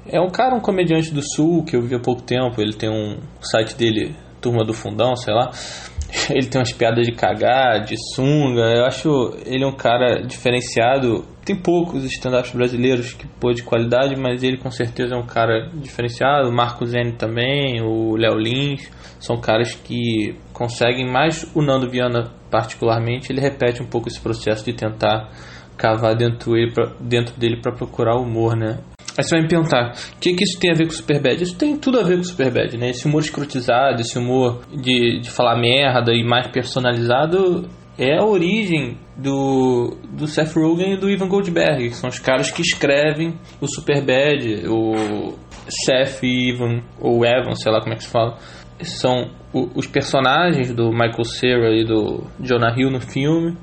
É 0.09 0.19
um 0.19 0.29
cara, 0.29 0.55
um 0.55 0.59
comediante 0.59 1.13
do 1.13 1.21
Sul 1.21 1.63
que 1.63 1.75
eu 1.75 1.81
vi 1.81 1.95
há 1.95 1.99
pouco 1.99 2.21
tempo. 2.21 2.61
Ele 2.61 2.73
tem 2.73 2.89
um 2.89 3.17
site 3.41 3.75
dele, 3.75 4.15
Turma 4.41 4.63
do 4.63 4.73
Fundão, 4.73 5.15
sei 5.15 5.33
lá. 5.33 5.51
Ele 6.29 6.47
tem 6.47 6.59
umas 6.59 6.71
piadas 6.71 7.05
de 7.05 7.11
cagar, 7.11 7.83
de 7.83 7.95
sunga. 8.15 8.61
Eu 8.61 8.85
acho 8.85 9.09
ele 9.45 9.65
um 9.65 9.75
cara 9.75 10.21
diferenciado 10.25 11.25
tem 11.47 11.55
poucos 11.55 12.03
stand-ups 12.03 12.51
brasileiros 12.51 13.13
que 13.13 13.25
pô 13.25 13.53
de 13.53 13.63
qualidade, 13.63 14.19
mas 14.19 14.43
ele 14.43 14.57
com 14.57 14.69
certeza 14.69 15.15
é 15.15 15.17
um 15.17 15.25
cara 15.25 15.69
diferenciado. 15.75 16.49
O 16.49 16.53
Marco 16.53 16.85
Zene 16.85 17.13
também, 17.13 17.81
o 17.81 18.17
Léo 18.17 18.37
Lins, 18.37 18.91
são 19.17 19.39
caras 19.39 19.73
que 19.73 20.35
conseguem 20.51 21.09
mais. 21.09 21.49
O 21.55 21.61
Nando 21.61 21.89
Viana, 21.89 22.33
particularmente, 22.51 23.31
ele 23.31 23.39
repete 23.39 23.81
um 23.81 23.85
pouco 23.85 24.09
esse 24.09 24.19
processo 24.19 24.65
de 24.65 24.73
tentar 24.73 25.29
cavar 25.77 26.17
dentro, 26.17 26.57
ele 26.57 26.73
pra, 26.73 26.91
dentro 26.99 27.39
dele 27.39 27.61
para 27.61 27.71
procurar 27.71 28.17
humor, 28.17 28.57
né? 28.57 28.79
Aí 29.17 29.23
você 29.23 29.35
vai 29.35 29.41
me 29.41 29.47
perguntar, 29.47 29.95
o 30.15 30.19
que, 30.19 30.33
que 30.35 30.43
isso 30.43 30.59
tem 30.59 30.69
a 30.69 30.75
ver 30.75 30.85
com 30.85 30.91
Superbad? 30.91 31.41
Isso 31.41 31.57
tem 31.57 31.75
tudo 31.75 31.99
a 31.99 32.03
ver 32.03 32.17
com 32.17 32.23
Superbad, 32.23 32.77
né? 32.77 32.91
Esse 32.91 33.07
humor 33.07 33.21
escrotizado, 33.21 33.99
esse 33.99 34.17
humor 34.17 34.61
de, 34.71 35.19
de 35.19 35.31
falar 35.31 35.59
merda 35.59 36.13
e 36.13 36.23
mais 36.23 36.45
personalizado 36.47 37.67
é 37.97 38.19
a 38.19 38.23
origem 38.23 38.99
do, 39.17 39.97
do 40.11 40.27
Seth 40.27 40.53
Rogen 40.53 40.93
e 40.93 40.97
do 40.97 41.09
Ivan 41.09 41.27
Goldberg, 41.27 41.89
que 41.89 41.95
são 41.95 42.09
os 42.09 42.19
caras 42.19 42.51
que 42.51 42.61
escrevem 42.61 43.39
o 43.59 43.67
Superbad, 43.67 44.67
o 44.67 45.35
Seth 45.67 46.21
e 46.21 46.49
Ivan, 46.51 46.83
ou 47.01 47.25
Evan, 47.25 47.55
sei 47.55 47.71
lá 47.71 47.81
como 47.81 47.93
é 47.93 47.97
que 47.97 48.03
se 48.03 48.11
fala, 48.11 48.37
são 48.83 49.31
o, 49.51 49.67
os 49.73 49.87
personagens 49.87 50.71
do 50.71 50.91
Michael 50.91 51.23
Cera 51.23 51.75
e 51.75 51.83
do 51.83 52.23
Jonah 52.39 52.75
Hill 52.77 52.91
no 52.91 53.01
filme. 53.01 53.57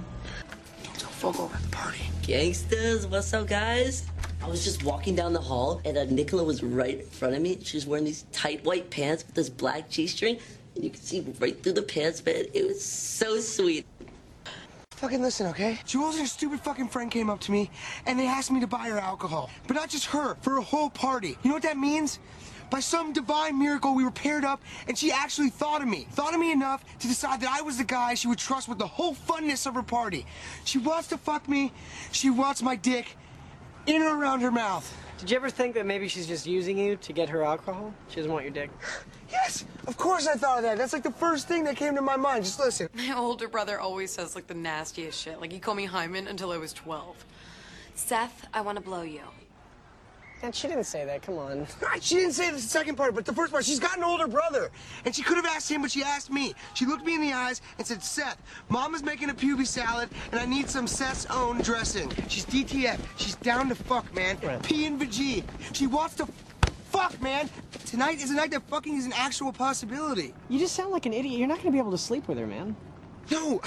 Gangsters, 2.27 3.07
what's 3.07 3.33
up, 3.35 3.47
guys? 3.47 4.14
I 4.45 4.47
was 4.47 4.63
just 4.63 4.85
walking 4.85 5.17
down 5.17 5.33
the 5.33 5.41
hall, 5.41 5.81
and 5.87 5.97
uh, 5.97 6.05
Nicola 6.05 6.45
was 6.45 6.63
right 6.63 7.01
in 7.01 7.07
front 7.07 7.35
of 7.35 7.41
me. 7.41 7.59
She 7.63 7.79
was 7.79 7.87
wearing 7.87 8.05
these 8.05 8.27
tight 8.31 8.63
white 8.63 8.91
pants 8.91 9.25
with 9.25 9.35
this 9.35 9.49
black 9.49 9.89
G-string, 9.89 10.39
and 10.75 10.85
you 10.85 10.91
could 10.91 11.03
see 11.03 11.25
right 11.41 11.61
through 11.63 11.73
the 11.73 11.83
pants, 11.83 12.23
man. 12.23 12.45
It 12.53 12.67
was 12.67 12.85
so 12.85 13.41
sweet. 13.41 13.87
Fucking 14.91 15.23
listen, 15.23 15.47
okay? 15.47 15.79
Jules 15.87 16.17
and 16.17 16.25
her 16.25 16.29
stupid 16.29 16.61
fucking 16.61 16.89
friend 16.89 17.11
came 17.11 17.31
up 17.31 17.41
to 17.41 17.53
me 17.53 17.71
and 18.07 18.19
they 18.19 18.27
asked 18.27 18.51
me 18.51 18.61
to 18.61 18.67
buy 18.67 18.89
her 18.89 18.99
alcohol. 18.99 19.49
But 19.67 19.75
not 19.75 19.89
just 19.89 20.05
her, 20.07 20.37
for 20.43 20.59
a 20.59 20.63
whole 20.63 20.91
party. 20.91 21.39
You 21.43 21.49
know 21.49 21.55
what 21.55 21.63
that 21.63 21.79
means? 21.79 22.19
By 22.71 22.81
some 22.81 23.13
divine 23.13 23.59
miracle, 23.59 23.95
we 23.95 24.05
were 24.05 24.11
paired 24.11 24.45
up 24.45 24.63
and 24.89 24.97
she 24.97 25.11
actually 25.11 25.51
thought 25.51 25.83
of 25.83 25.89
me. 25.89 26.07
Thought 26.13 26.35
of 26.35 26.41
me 26.41 26.53
enough 26.53 26.85
to 26.99 27.09
decide 27.09 27.41
that 27.41 27.51
I 27.51 27.63
was 27.63 27.79
the 27.79 27.85
guy 27.85 28.15
she 28.15 28.29
would 28.29 28.39
trust 28.39 28.69
with 28.69 28.79
the 28.79 28.87
whole 28.87 29.15
funness 29.15 29.67
of 29.67 29.75
her 29.75 29.83
party. 29.83 30.27
She 30.65 30.79
wants 30.79 31.09
to 31.09 31.19
fuck 31.19 31.49
me. 31.49 31.73
She 32.13 32.31
wants 32.31 32.63
my 32.63 32.77
dick 32.77 33.17
in 33.87 34.03
or 34.03 34.19
around 34.19 34.41
her 34.41 34.51
mouth. 34.51 34.91
Did 35.19 35.31
you 35.31 35.37
ever 35.37 35.49
think 35.49 35.75
that 35.75 35.87
maybe 35.87 36.09
she's 36.09 36.27
just 36.27 36.47
using 36.47 36.77
you 36.77 36.97
to 36.97 37.13
get 37.13 37.29
her 37.29 37.43
alcohol? 37.43 37.95
She 38.09 38.17
doesn't 38.17 38.33
want 38.33 38.45
your 38.45 38.53
dick. 38.53 38.71
Yes, 39.31 39.65
of 39.87 39.97
course 39.97 40.27
I 40.27 40.35
thought 40.35 40.59
of 40.59 40.65
that. 40.65 40.77
That's 40.77 40.93
like 40.93 41.03
the 41.03 41.11
first 41.11 41.49
thing 41.49 41.65
that 41.65 41.77
came 41.77 41.95
to 41.95 42.03
my 42.03 42.17
mind. 42.17 42.45
Just 42.45 42.59
listen. 42.59 42.89
My 42.95 43.17
older 43.17 43.49
brother 43.49 43.81
always 43.81 44.11
says 44.11 44.35
like 44.35 44.47
the 44.47 44.55
nastiest 44.55 45.21
shit. 45.21 45.41
Like 45.41 45.53
he 45.53 45.59
called 45.59 45.77
me 45.77 45.87
Hyman 45.87 46.29
until 46.29 46.53
I 46.53 46.59
was 46.59 46.73
12. 46.73 47.25
Seth, 47.95 48.47
I 48.53 48.61
want 48.61 48.77
to 48.77 48.85
blow 48.85 49.03
you. 49.03 49.23
And 50.45 50.55
she 50.55 50.69
didn't 50.69 50.85
say 50.85 51.07
that. 51.07 51.23
Come 51.23 51.39
on. 51.39 51.67
She 52.03 52.17
didn't 52.17 52.35
say 52.35 52.51
the 52.51 52.59
second 52.59 52.97
part, 52.97 53.15
but 53.15 53.25
the 53.25 53.33
first 53.33 53.51
part. 53.51 53.65
She's 53.65 53.81
got 53.81 53.97
an 53.97 54.05
older 54.05 54.29
brother, 54.29 54.71
and 55.07 55.17
she 55.17 55.23
could 55.23 55.37
have 55.37 55.47
asked 55.47 55.71
him, 55.71 55.81
but 55.81 55.91
she 55.91 56.03
asked 56.03 56.31
me. 56.31 56.55
She 56.75 56.85
looked 56.85 57.07
me 57.07 57.15
in 57.15 57.23
the 57.23 57.33
eyes 57.33 57.63
and 57.79 57.87
said, 57.87 58.03
"Seth, 58.03 58.37
Mama's 58.69 59.03
making 59.03 59.31
a 59.31 59.35
puby 59.35 59.65
salad, 59.65 60.11
and 60.33 60.39
I 60.39 60.45
need 60.45 60.69
some 60.69 60.87
Seth's 60.87 61.25
own 61.31 61.63
dressing." 61.63 62.13
She's 62.29 62.45
DTF. 62.45 63.01
She's 63.17 63.37
down 63.37 63.71
to 63.71 63.75
fuck, 63.75 64.15
man. 64.15 64.37
P 64.63 64.85
and 64.85 65.11
G. 65.11 65.45
She 65.73 65.87
wants 65.87 66.15
to 66.17 66.29
fuck, 66.91 67.19
man. 67.23 67.49
Tonight 67.87 68.23
is 68.23 68.31
a 68.31 68.35
night 68.35 68.51
that 68.51 68.69
fucking 68.69 68.97
is 68.97 69.07
an 69.07 69.15
actual 69.15 69.51
possibility. 69.51 70.35
You 70.51 70.59
just 70.59 70.75
sound 70.75 70.91
like 70.91 71.07
an 71.07 71.15
idiot. 71.15 71.39
You're 71.39 71.49
not 71.49 71.57
going 71.63 71.69
to 71.69 71.73
be 71.73 71.79
able 71.79 71.93
to 71.93 71.99
sleep 71.99 72.29
with 72.29 72.37
her, 72.37 72.47
man. 72.47 72.77
No, 73.31 73.63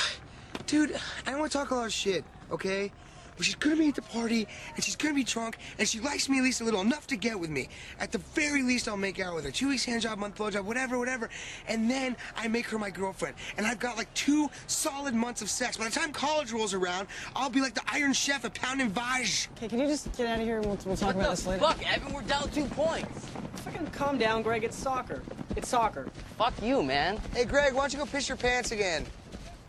dude, 0.68 0.96
I 1.26 1.32
don't 1.32 1.40
want 1.40 1.52
to 1.52 1.58
talk 1.58 1.72
a 1.72 1.76
lot 1.76 1.88
of 1.88 1.94
shit, 1.94 2.24
okay? 2.52 2.92
But 3.38 3.46
she's 3.46 3.56
gonna 3.56 3.76
be 3.76 3.88
at 3.88 3.96
the 3.96 4.02
party, 4.02 4.48
and 4.76 4.84
she's 4.84 4.96
gonna 4.96 5.14
be 5.14 5.24
drunk, 5.24 5.58
and 5.78 5.88
she 5.88 6.00
likes 6.00 6.28
me 6.28 6.40
at 6.40 6.44
least 6.44 6.62
a 6.62 6.64
little, 6.64 6.82
enough 6.82 7.08
to 7.08 7.16
get 7.16 7.40
with 7.40 7.50
me. 7.50 7.70
At 8.00 8.12
the 8.12 8.18
very 8.18 8.64
least, 8.64 8.88
I'll 8.88 8.98
make 8.98 9.20
out 9.20 9.36
with 9.36 9.46
her. 9.46 9.52
Two 9.52 9.70
weeks 9.70 9.86
hand 9.86 10.02
job, 10.02 10.18
month 10.18 10.36
blow 10.36 10.50
job, 10.50 10.66
whatever, 10.66 10.98
whatever. 10.98 11.30
And 11.68 11.90
then 11.90 12.16
I 12.36 12.48
make 12.48 12.66
her 12.68 12.80
my 12.80 12.90
girlfriend. 12.90 13.36
And 13.58 13.66
I've 13.66 13.80
got 13.80 13.96
like 13.96 14.12
two 14.14 14.50
solid 14.66 15.14
months 15.14 15.42
of 15.42 15.50
sex. 15.50 15.78
By 15.78 15.86
the 15.86 15.92
time 15.92 16.12
college 16.12 16.52
rolls 16.52 16.74
around, 16.74 17.08
I'll 17.36 17.50
be 17.50 17.62
like 17.62 17.76
the 17.76 17.84
Iron 17.88 18.14
Chef 18.14 18.44
at 18.44 18.54
Pound 18.56 18.82
and 18.82 18.94
Vaj. 18.94 19.48
Okay, 19.58 19.68
can 19.68 19.80
you 19.80 19.88
just 19.88 20.12
get 20.18 20.28
out 20.28 20.40
of 20.40 20.46
here 20.46 20.58
and 20.58 20.66
we'll, 20.66 20.80
we'll 20.86 20.98
talk 20.98 21.16
about 21.16 21.30
this 21.30 21.46
later? 21.46 21.60
Fuck, 21.60 21.80
Evan, 21.92 22.14
we're 22.14 22.22
down 22.24 22.50
two 22.50 22.66
points. 22.66 23.28
Fucking 23.64 23.88
calm 23.88 24.18
down, 24.18 24.42
Greg. 24.42 24.64
It's 24.64 24.78
soccer. 24.78 25.22
It's 25.56 25.68
soccer. 25.68 26.08
Fuck 26.38 26.54
you, 26.62 26.82
man. 26.82 27.20
Hey, 27.34 27.46
Greg, 27.46 27.74
why 27.74 27.82
don't 27.82 27.94
you 27.94 28.00
go 28.00 28.06
piss 28.06 28.28
your 28.28 28.38
pants 28.38 28.72
again? 28.72 29.06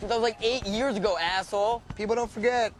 That 0.00 0.10
was 0.10 0.20
like 0.20 0.38
eight 0.40 0.66
years 0.66 0.96
ago, 0.96 1.18
asshole. 1.18 1.82
People 1.96 2.14
don't 2.14 2.30
forget. 2.30 2.72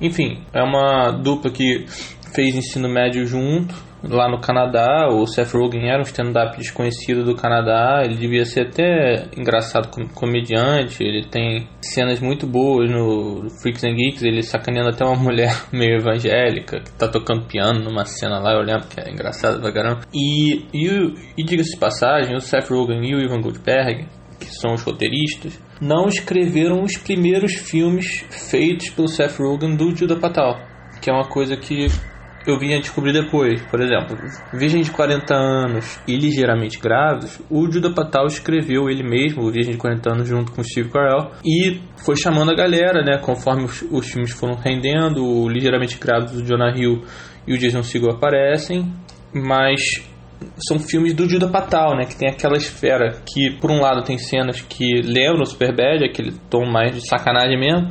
Enfim, 0.00 0.42
é 0.52 0.62
uma 0.62 1.10
dupla 1.10 1.50
que 1.50 1.86
fez 2.34 2.54
ensino 2.56 2.88
médio 2.88 3.26
junto 3.26 3.74
lá 4.08 4.28
no 4.28 4.40
Canadá. 4.40 5.08
O 5.10 5.26
Seth 5.26 5.52
Rogen 5.52 5.88
era 5.88 5.98
um 5.98 6.02
stand-up 6.02 6.56
desconhecido 6.58 7.24
do 7.24 7.34
Canadá. 7.34 8.02
Ele 8.04 8.16
devia 8.16 8.44
ser 8.44 8.68
até 8.68 9.28
engraçado 9.36 9.88
como 9.88 10.08
comediante. 10.10 11.02
Ele 11.02 11.24
tem 11.24 11.68
cenas 11.80 12.20
muito 12.20 12.46
boas 12.46 12.90
no 12.90 13.48
Freaks 13.62 13.84
and 13.84 13.94
Geeks. 13.94 14.22
Ele 14.22 14.42
sacaneando 14.42 14.90
até 14.90 15.04
uma 15.04 15.16
mulher 15.20 15.54
meio 15.72 15.96
evangélica 15.96 16.80
que 16.80 16.92
tá 16.92 17.08
tocando 17.08 17.46
piano 17.46 17.80
numa 17.80 18.04
cena 18.04 18.38
lá. 18.38 18.52
Eu 18.52 18.62
lembro 18.62 18.86
que 18.88 19.00
é 19.00 19.10
engraçado 19.10 19.60
pra 19.60 19.72
caramba. 19.72 20.00
E, 20.12 20.66
e, 20.74 21.14
e 21.38 21.44
diga-se 21.44 21.74
de 21.74 21.78
passagem, 21.78 22.36
o 22.36 22.40
Seth 22.40 22.68
Rogen 22.68 23.00
e 23.04 23.14
o 23.14 23.20
Ivan 23.20 23.40
Goldberg, 23.40 24.06
que 24.44 24.54
são 24.54 24.74
os 24.74 24.82
roteiristas, 24.82 25.60
não 25.80 26.06
escreveram 26.06 26.82
os 26.82 26.96
primeiros 26.96 27.54
filmes 27.54 28.24
feitos 28.30 28.90
pelo 28.90 29.08
Seth 29.08 29.38
Rogen 29.38 29.76
do 29.76 29.94
Judah 29.94 30.16
Patal, 30.16 30.60
que 31.00 31.10
é 31.10 31.12
uma 31.12 31.28
coisa 31.28 31.56
que 31.56 31.88
eu 32.46 32.58
vim 32.58 32.74
a 32.74 32.80
descobrir 32.80 33.12
depois. 33.12 33.62
Por 33.62 33.80
exemplo, 33.80 34.16
Virgem 34.52 34.82
de 34.82 34.90
40 34.90 35.34
anos 35.34 35.98
e 36.06 36.16
Ligeiramente 36.16 36.78
Grávidos, 36.78 37.40
o 37.50 37.70
Judah 37.70 37.92
Patal 37.94 38.26
escreveu 38.26 38.88
ele 38.88 39.02
mesmo, 39.02 39.42
o 39.42 39.50
Virgem 39.50 39.72
de 39.72 39.78
40 39.78 40.12
anos, 40.12 40.28
junto 40.28 40.52
com 40.52 40.62
Steve 40.62 40.90
Carell, 40.90 41.32
e 41.44 41.80
foi 42.04 42.16
chamando 42.16 42.50
a 42.50 42.54
galera, 42.54 43.02
né, 43.02 43.18
conforme 43.18 43.64
os, 43.64 43.82
os 43.90 44.06
filmes 44.10 44.32
foram 44.32 44.54
rendendo, 44.54 45.24
o 45.24 45.48
Ligeiramente 45.48 45.98
Grávidos, 45.98 46.40
o 46.40 46.44
Jonah 46.44 46.76
Hill 46.76 47.02
e 47.46 47.54
o 47.54 47.58
Jason 47.58 47.82
Segel 47.82 48.10
aparecem, 48.10 48.92
mas 49.32 50.13
são 50.68 50.78
filmes 50.78 51.14
do 51.14 51.28
Judah 51.28 51.48
Patal, 51.48 51.96
né? 51.96 52.04
Que 52.04 52.16
tem 52.16 52.28
aquela 52.28 52.56
esfera 52.56 53.22
que, 53.26 53.58
por 53.60 53.70
um 53.70 53.80
lado, 53.80 54.02
tem 54.02 54.18
cenas 54.18 54.60
que 54.60 55.02
lembram 55.02 55.44
Superbad, 55.44 56.04
aquele 56.04 56.32
tom 56.50 56.64
mais 56.66 56.94
de 56.94 57.06
sacanagem 57.06 57.58
mesmo, 57.58 57.88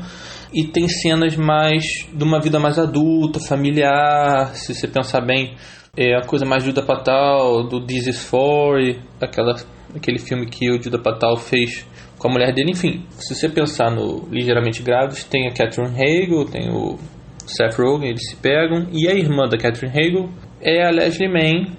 e 0.54 0.66
tem 0.66 0.88
cenas 0.88 1.36
mais 1.36 1.84
de 2.14 2.24
uma 2.24 2.40
vida 2.40 2.60
mais 2.60 2.78
adulta, 2.78 3.40
familiar, 3.40 4.56
se 4.56 4.74
você 4.74 4.88
pensar 4.88 5.22
bem, 5.22 5.56
é 5.98 6.16
a 6.16 6.26
coisa 6.26 6.46
mais 6.46 6.64
Judah 6.64 6.84
Patal, 6.84 7.68
do 7.68 7.86
This 7.86 8.08
Is 8.08 8.30
40, 8.30 9.00
aquela, 9.20 9.56
aquele 9.96 10.20
filme 10.20 10.46
que 10.46 10.72
o 10.72 10.82
Judah 10.82 11.00
Patal 11.00 11.38
fez 11.38 11.86
com 12.18 12.30
a 12.30 12.32
mulher 12.32 12.54
dele, 12.54 12.72
enfim, 12.72 13.06
se 13.10 13.36
você 13.36 13.50
pensar 13.50 13.92
no 13.92 14.28
Ligeiramente 14.30 14.82
Grávidos, 14.82 15.24
tem 15.26 15.48
a 15.48 15.52
Catherine 15.52 15.94
Hagel, 15.94 16.46
tem 16.46 16.70
o 16.72 16.98
Seth 17.46 17.76
Rogen, 17.78 18.10
eles 18.10 18.30
se 18.30 18.36
pegam, 18.38 18.88
e 18.92 19.10
a 19.10 19.14
irmã 19.14 19.48
da 19.50 19.58
Catherine 19.58 19.92
Hagel 19.92 20.30
é 20.62 20.88
a 20.88 20.90
Leslie 20.90 21.28
Mann, 21.28 21.76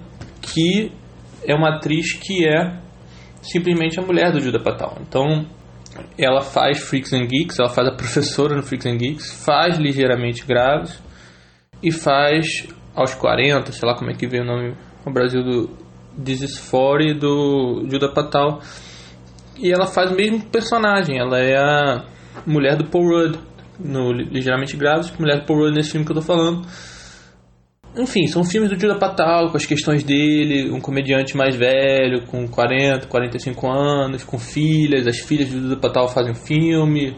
que 0.53 0.91
é 1.43 1.53
uma 1.53 1.75
atriz 1.75 2.13
que 2.13 2.47
é 2.47 2.79
simplesmente 3.41 3.99
a 3.99 4.03
mulher 4.03 4.31
do 4.31 4.39
Judah 4.39 4.61
Patal. 4.61 4.97
Então, 5.01 5.45
ela 6.17 6.41
faz 6.41 6.79
Freaks 6.79 7.13
and 7.13 7.25
Geeks, 7.25 7.59
ela 7.59 7.69
faz 7.69 7.87
a 7.87 7.95
professora 7.95 8.55
no 8.55 8.63
Freaks 8.63 8.85
and 8.85 8.97
Geeks, 8.97 9.43
faz 9.45 9.77
ligeiramente 9.77 10.45
graves 10.45 11.01
e 11.81 11.91
faz 11.91 12.67
aos 12.95 13.13
40, 13.13 13.71
sei 13.71 13.87
lá 13.87 13.95
como 13.95 14.11
é 14.11 14.13
que 14.13 14.27
veio 14.27 14.43
o 14.43 14.45
nome 14.45 14.75
no 15.05 15.13
Brasil 15.13 15.43
do 15.43 15.69
This 16.23 16.41
is 16.41 16.57
40 16.69 17.19
do 17.19 17.87
Judah 17.89 18.11
Patal. 18.13 18.61
E 19.57 19.71
ela 19.71 19.87
faz 19.87 20.11
o 20.11 20.15
mesmo 20.15 20.45
personagem, 20.45 21.17
ela 21.17 21.39
é 21.39 21.57
a 21.57 22.05
mulher 22.45 22.75
do 22.75 22.85
Paul 22.85 23.07
Rudd 23.07 23.39
no 23.79 24.11
Ligeiramente 24.11 24.75
Graves, 24.75 25.13
mulher 25.17 25.41
do 25.41 25.45
Paul 25.45 25.59
Rudd 25.59 25.75
nesse 25.75 25.91
filme 25.91 26.05
que 26.05 26.11
eu 26.11 26.15
tô 26.15 26.21
falando. 26.21 26.65
Enfim, 27.97 28.27
são 28.27 28.43
filmes 28.43 28.69
do 28.69 28.77
Judah 28.77 28.97
Patal, 28.97 29.49
com 29.49 29.55
as 29.55 29.65
questões 29.65 30.03
dele, 30.03 30.69
um 30.69 30.81
comediante 30.81 31.35
mais 31.37 31.55
velho, 31.55 32.25
com 32.27 32.45
40, 32.45 33.07
45 33.07 33.67
anos, 33.69 34.23
com 34.23 34.37
filhas, 34.37 35.07
as 35.07 35.19
filhas 35.19 35.49
do 35.49 35.61
Judah 35.61 35.77
Patal 35.77 36.09
fazem 36.09 36.33
filme, 36.33 37.15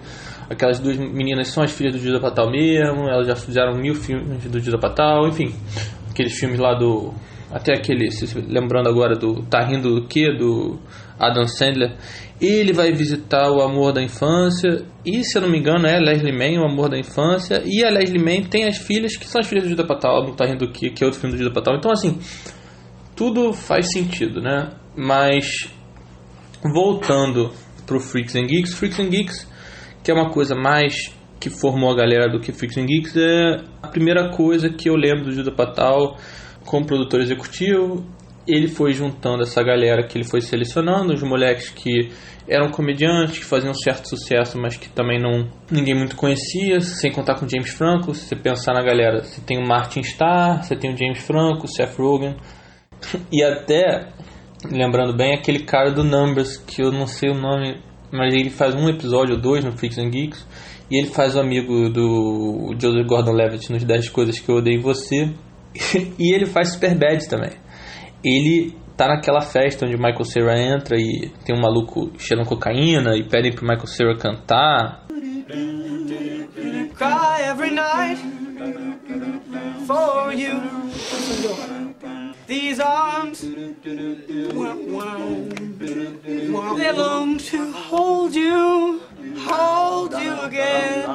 aquelas 0.47 0.79
duas 0.79 0.95
meninas 0.95 1.47
são 1.47 1.63
as 1.63 1.71
filhas 1.71 1.93
do 1.93 1.99
Judah 1.99 2.19
Patal 2.19 2.51
mesmo, 2.51 3.09
elas 3.09 3.25
já 3.25 3.35
fizeram 3.35 3.73
mil 3.73 3.95
filmes 3.95 4.43
do 4.43 4.59
Judah 4.59 4.79
Patal, 4.79 5.27
enfim, 5.27 5.51
aqueles 6.11 6.37
filmes 6.37 6.59
lá 6.59 6.75
do... 6.75 7.11
Até 7.49 7.73
aquele, 7.73 8.11
se 8.11 8.37
lembrando 8.41 8.89
agora 8.89 9.15
do 9.15 9.41
Tá 9.43 9.63
Rindo 9.63 10.01
do 10.01 10.05
Quê? 10.05 10.33
Do 10.37 10.77
Adam 11.17 11.47
Sandler. 11.47 11.95
Ele 12.39 12.71
vai 12.71 12.91
visitar 12.91 13.49
o 13.51 13.61
amor 13.61 13.93
da 13.93 14.01
infância. 14.01 14.85
E 15.05 15.23
se 15.23 15.37
eu 15.37 15.41
não 15.41 15.49
me 15.49 15.57
engano, 15.57 15.87
é 15.87 15.99
Leslie 15.99 16.31
Mann, 16.31 16.61
o 16.61 16.65
amor 16.65 16.89
da 16.89 16.97
infância. 16.97 17.63
E 17.65 17.83
a 17.83 17.89
Leslie 17.89 18.23
Mann 18.23 18.47
tem 18.47 18.65
as 18.65 18.77
filhas 18.77 19.17
que 19.17 19.27
são 19.27 19.41
as 19.41 19.47
filhas 19.47 19.63
do 19.63 19.69
Judah 19.71 19.85
Patal, 19.85 20.23
do 20.23 20.35
Tá 20.35 20.45
Rindo 20.45 20.67
do 20.67 20.71
Quê? 20.71 20.89
Que 20.91 21.03
é 21.03 21.05
outro 21.07 21.19
filme 21.19 21.35
do 21.35 21.39
Judah 21.39 21.53
Patal. 21.53 21.77
Então, 21.77 21.91
assim, 21.91 22.19
tudo 23.15 23.53
faz 23.53 23.91
sentido, 23.91 24.39
né? 24.41 24.69
Mas, 24.95 25.67
voltando 26.63 27.51
pro 27.87 27.99
Freaks 27.99 28.35
and 28.35 28.45
Geeks, 28.45 28.73
Freaks 28.73 28.99
and 28.99 29.09
Geeks, 29.09 29.47
que 30.03 30.11
é 30.11 30.13
uma 30.13 30.29
coisa 30.29 30.53
mais 30.55 31.11
que 31.39 31.49
formou 31.49 31.91
a 31.91 31.95
galera 31.95 32.29
do 32.29 32.39
que 32.39 32.51
Freaks 32.51 32.77
and 32.77 32.85
Geeks 32.85 33.15
é 33.15 33.63
a 33.81 33.87
primeira 33.87 34.29
coisa 34.31 34.69
que 34.69 34.89
eu 34.89 34.95
lembro 34.95 35.25
do 35.25 35.31
Judah 35.31 35.51
Patal 35.51 36.17
como 36.65 36.85
produtor 36.85 37.21
executivo. 37.21 38.05
Ele 38.47 38.67
foi 38.67 38.93
juntando 38.93 39.43
essa 39.43 39.61
galera 39.61 40.07
que 40.07 40.17
ele 40.17 40.23
foi 40.23 40.41
selecionando, 40.41 41.13
os 41.13 41.21
moleques 41.21 41.69
que 41.69 42.09
eram 42.47 42.71
comediantes, 42.71 43.39
que 43.39 43.45
faziam 43.45 43.73
certo 43.73 44.07
sucesso, 44.07 44.57
mas 44.57 44.77
que 44.77 44.87
também 44.89 45.19
não 45.19 45.49
ninguém 45.69 45.95
muito 45.95 46.15
conhecia, 46.15 46.79
sem 46.79 47.11
contar 47.11 47.35
com 47.35 47.47
James 47.47 47.71
Franco. 47.71 48.13
Se 48.13 48.27
você 48.27 48.35
pensar 48.35 48.73
na 48.73 48.81
galera, 48.81 49.23
você 49.23 49.41
tem 49.41 49.57
o 49.57 49.67
Martin 49.67 49.99
Starr, 49.99 50.63
você 50.63 50.75
tem 50.75 50.93
o 50.93 50.97
James 50.97 51.19
Franco, 51.19 51.65
o 51.65 51.67
Seth 51.67 51.97
Rogen, 51.97 52.37
e 53.31 53.43
até, 53.43 54.07
lembrando 54.71 55.15
bem, 55.15 55.33
aquele 55.33 55.59
cara 55.59 55.91
do 55.91 56.03
Numbers, 56.03 56.57
que 56.57 56.81
eu 56.81 56.91
não 56.91 57.05
sei 57.05 57.29
o 57.29 57.35
nome, 57.35 57.81
mas 58.11 58.33
ele 58.33 58.49
faz 58.49 58.73
um 58.73 58.87
episódio 58.87 59.35
ou 59.35 59.41
dois 59.41 59.65
no 59.65 59.73
Freaks 59.77 59.97
and 59.97 60.09
Geeks, 60.09 60.47
e 60.89 60.97
ele 60.97 61.07
faz 61.07 61.35
o 61.35 61.39
amigo 61.41 61.89
do 61.89 62.73
Joseph 62.79 63.05
Gordon-Levitt 63.05 63.71
nos 63.71 63.83
10 63.83 64.09
coisas 64.09 64.39
que 64.39 64.49
eu 64.49 64.55
odeio 64.55 64.79
em 64.79 64.81
você, 64.81 65.29
e 66.17 66.33
ele 66.33 66.45
faz 66.45 66.69
Superbad 66.69 67.27
também. 67.27 67.51
Ele 68.27 68.75
tá 68.97 69.07
naquela 69.07 69.39
festa 69.39 69.85
onde 69.85 69.95
o 69.95 69.97
Michael 69.97 70.25
Cera 70.25 70.59
entra 70.59 70.97
e 70.99 71.31
tem 71.45 71.55
um 71.55 71.61
maluco 71.61 72.11
cheirando 72.19 72.45
cocaína 72.45 73.15
e 73.15 73.23
pedem 73.23 73.53
pro 73.53 73.65
Michael 73.65 73.87
Cera 73.87 74.17
cantar. 74.17 75.05
Cry 76.97 77.43
every 77.47 77.71
night 77.71 78.19
for 79.85 80.33
you. 80.33 80.59
These 82.47 82.81
arms, 82.81 83.41
they 86.75 86.91
long 86.91 87.37
to 87.37 87.71
hold 87.71 88.35
you, 88.35 89.01
hold 89.47 90.13
you 90.13 90.33
again. 90.41 91.07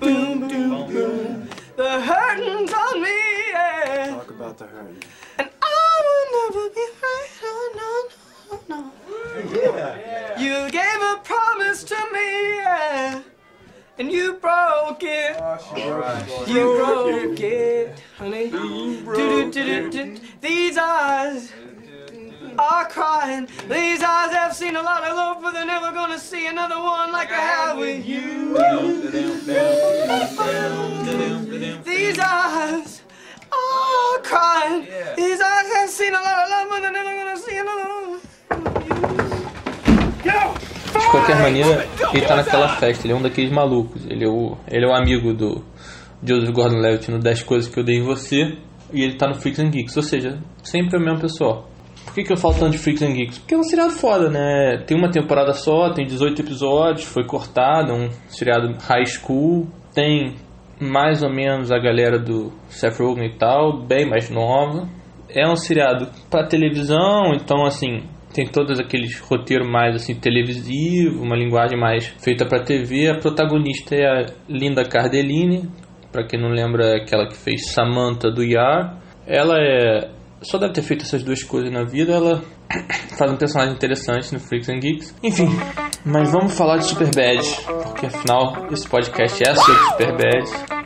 Boom, 0.00 0.40
boom, 0.40 0.86
boom. 0.86 1.48
The 1.76 2.00
hurting's 2.00 2.72
on 2.72 3.02
me, 3.02 3.08
yeah. 3.52 4.06
Talk 4.14 4.30
about 4.30 4.58
the 4.58 4.66
hurt. 4.66 5.53
You 10.44 10.70
gave 10.70 11.00
a 11.00 11.20
promise 11.24 11.82
to 11.84 11.96
me, 12.12 12.56
yeah. 12.56 13.22
And 13.98 14.12
you 14.12 14.34
broke 14.34 15.02
it. 15.02 15.36
You 16.46 16.76
broke 16.76 17.40
it, 17.40 17.98
honey. 18.18 18.50
Do-do-do-do-do. 18.50 20.20
These 20.42 20.76
eyes 20.76 21.50
are 22.58 22.86
crying. 22.90 23.48
These 23.70 24.02
eyes 24.02 24.32
have 24.34 24.54
seen 24.54 24.76
a 24.76 24.82
lot 24.82 25.02
of 25.02 25.16
love, 25.16 25.40
but 25.40 25.54
they're 25.54 25.64
never 25.64 25.90
gonna 25.92 26.18
see 26.18 26.46
another 26.46 26.78
one 26.78 27.10
like 27.10 27.30
I 27.32 27.40
have 27.40 27.78
with 27.78 28.04
you. 28.06 28.54
These 31.84 32.18
eyes 32.18 33.00
are 33.50 34.18
crying. 34.18 34.86
These 35.16 35.40
eyes 35.40 35.68
have 35.76 35.88
seen 35.88 36.14
a 36.14 36.20
lot 36.20 36.38
of 36.44 36.48
love, 36.50 36.53
qualquer 41.24 41.40
maneira, 41.40 41.86
ele 42.12 42.26
tá 42.26 42.36
naquela 42.36 42.68
festa, 42.68 43.06
ele 43.06 43.14
é 43.14 43.16
um 43.16 43.22
daqueles 43.22 43.50
malucos. 43.50 44.04
Ele 44.06 44.24
é 44.24 44.28
o, 44.28 44.56
ele 44.70 44.84
é 44.84 44.88
o 44.88 44.94
amigo 44.94 45.32
do 45.32 45.64
Joseph 46.22 46.50
Gordon-Levitt 46.50 47.10
no 47.10 47.18
10 47.18 47.42
Coisas 47.42 47.72
Que 47.72 47.80
Eu 47.80 47.84
Dei 47.84 47.96
Em 47.96 48.02
Você. 48.02 48.58
E 48.92 49.02
ele 49.02 49.16
tá 49.16 49.26
no 49.26 49.34
Freaks 49.34 49.58
and 49.58 49.70
Geeks, 49.70 49.96
ou 49.96 50.02
seja, 50.02 50.38
sempre 50.62 50.98
o 50.98 51.00
mesmo 51.00 51.20
pessoal. 51.20 51.68
Por 52.04 52.14
que, 52.14 52.22
que 52.22 52.32
eu 52.32 52.36
falo 52.36 52.54
tanto 52.54 52.72
de 52.72 52.78
Freaks 52.78 53.02
and 53.02 53.14
Geeks? 53.14 53.38
Porque 53.38 53.54
é 53.54 53.58
um 53.58 53.62
seriado 53.62 53.92
foda, 53.92 54.28
né? 54.28 54.84
Tem 54.86 54.96
uma 54.96 55.10
temporada 55.10 55.52
só, 55.52 55.90
tem 55.90 56.06
18 56.06 56.42
episódios, 56.42 57.04
foi 57.04 57.24
cortado, 57.24 57.90
é 57.90 57.94
um 57.94 58.10
seriado 58.28 58.76
high 58.86 59.06
school. 59.06 59.66
Tem 59.92 60.34
mais 60.78 61.22
ou 61.22 61.30
menos 61.30 61.72
a 61.72 61.78
galera 61.78 62.18
do 62.18 62.52
Seth 62.68 62.98
Rogen 62.98 63.26
e 63.26 63.36
tal, 63.36 63.84
bem 63.84 64.08
mais 64.08 64.30
nova. 64.30 64.86
É 65.28 65.48
um 65.48 65.56
seriado 65.56 66.08
para 66.30 66.46
televisão, 66.46 67.32
então 67.34 67.64
assim, 67.64 68.02
tem 68.34 68.48
todos 68.48 68.80
aqueles 68.80 69.20
roteiros 69.20 69.66
mais 69.70 69.94
assim 69.94 70.14
televisivo, 70.14 71.22
uma 71.22 71.36
linguagem 71.36 71.78
mais 71.78 72.08
feita 72.20 72.44
para 72.44 72.64
TV. 72.64 73.08
A 73.08 73.18
protagonista 73.18 73.94
é 73.94 74.04
a 74.04 74.26
Linda 74.48 74.84
Cardellini, 74.84 75.70
para 76.10 76.26
quem 76.26 76.40
não 76.40 76.48
lembra, 76.48 76.86
é 76.86 77.02
aquela 77.02 77.28
que 77.28 77.36
fez 77.36 77.70
Samantha 77.72 78.30
do 78.30 78.42
Yar. 78.42 78.98
Ela 79.24 79.54
é 79.58 80.10
só 80.42 80.58
deve 80.58 80.74
ter 80.74 80.82
feito 80.82 81.04
essas 81.04 81.22
duas 81.22 81.42
coisas 81.42 81.72
na 81.72 81.84
vida. 81.84 82.12
Ela 82.12 82.42
faz 83.16 83.32
um 83.32 83.36
personagem 83.36 83.74
interessante 83.74 84.32
no 84.34 84.40
Freaks 84.40 84.68
and 84.68 84.80
Geeks. 84.80 85.14
Enfim, 85.22 85.48
mas 86.04 86.30
vamos 86.30 86.56
falar 86.58 86.78
de 86.78 86.84
Superbad, 86.84 87.40
porque 87.84 88.06
afinal 88.06 88.66
esse 88.72 88.88
podcast 88.88 89.42
é 89.42 89.54
sobre 89.54 89.80
Superbad. 89.90 90.84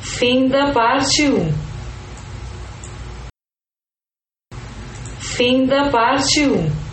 Fim 0.00 0.48
da 0.48 0.72
parte 0.72 1.28
1. 1.28 1.63
Fim 5.36 5.66
da 5.66 5.90
parte 5.90 6.46
1. 6.46 6.83